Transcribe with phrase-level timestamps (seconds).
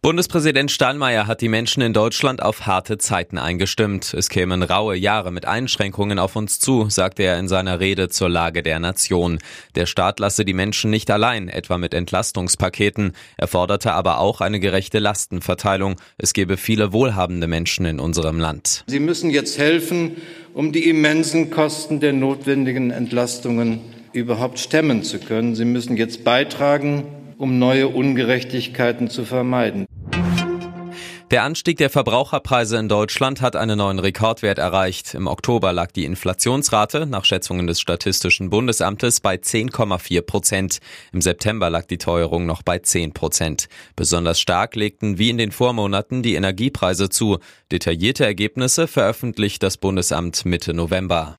[0.00, 4.12] Bundespräsident Steinmeier hat die Menschen in Deutschland auf harte Zeiten eingestimmt.
[4.14, 8.28] Es kämen raue Jahre mit Einschränkungen auf uns zu, sagte er in seiner Rede zur
[8.28, 9.38] Lage der Nation.
[9.76, 13.12] Der Staat lasse die Menschen nicht allein, etwa mit Entlastungspaketen.
[13.36, 15.94] Er forderte aber auch eine gerechte Lastenverteilung.
[16.18, 18.82] Es gebe viele wohlhabende Menschen in unserem Land.
[18.88, 20.16] Sie müssen jetzt helfen,
[20.52, 23.80] um die immensen Kosten der notwendigen Entlastungen
[24.12, 25.54] überhaupt stemmen zu können.
[25.54, 27.04] Sie müssen jetzt beitragen,
[27.38, 29.86] um neue Ungerechtigkeiten zu vermeiden.
[31.32, 35.14] Der Anstieg der Verbraucherpreise in Deutschland hat einen neuen Rekordwert erreicht.
[35.14, 40.80] Im Oktober lag die Inflationsrate nach Schätzungen des Statistischen Bundesamtes bei 10,4 Prozent.
[41.10, 43.70] Im September lag die Teuerung noch bei 10 Prozent.
[43.96, 47.38] Besonders stark legten wie in den Vormonaten die Energiepreise zu.
[47.70, 51.38] Detaillierte Ergebnisse veröffentlicht das Bundesamt Mitte November.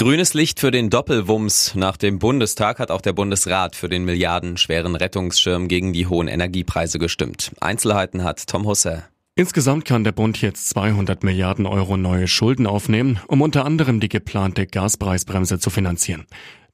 [0.00, 1.74] Grünes Licht für den Doppelwumms.
[1.74, 7.00] Nach dem Bundestag hat auch der Bundesrat für den milliardenschweren Rettungsschirm gegen die hohen Energiepreise
[7.00, 7.50] gestimmt.
[7.60, 9.02] Einzelheiten hat Tom Husse.
[9.34, 14.08] Insgesamt kann der Bund jetzt 200 Milliarden Euro neue Schulden aufnehmen, um unter anderem die
[14.08, 16.26] geplante Gaspreisbremse zu finanzieren.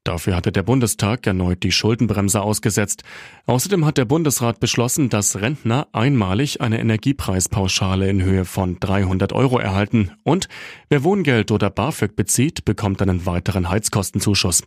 [0.04, 3.04] Dafür hatte der Bundestag erneut die Schuldenbremse ausgesetzt.
[3.46, 9.58] Außerdem hat der Bundesrat beschlossen, dass Rentner einmalig eine Energiepreispauschale in Höhe von 300 Euro
[9.58, 10.48] erhalten und
[10.90, 14.64] wer Wohngeld oder BAföG bezieht, bekommt einen weiteren Heizkostenzuschuss.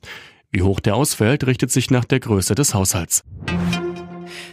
[0.50, 3.24] Wie hoch der ausfällt, richtet sich nach der Größe des Haushalts.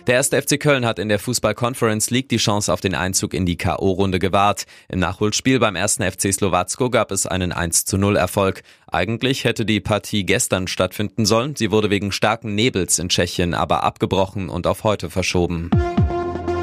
[0.06, 3.32] Der erste FC Köln hat in der Fußball Conference League die Chance auf den Einzug
[3.32, 4.66] in die K.O.-Runde gewahrt.
[4.88, 8.62] Im Nachholspiel beim ersten FC Slowacko gab es einen 1 zu 0 Erfolg.
[8.86, 11.56] Eigentlich hätte die Partie gestern stattfinden sollen.
[11.56, 15.70] Sie wurde wegen starken Nebels in Tschechien aber abgebrochen und auf heute verschoben.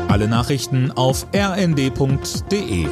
[0.08, 2.88] Alle Nachrichten auf rnd.de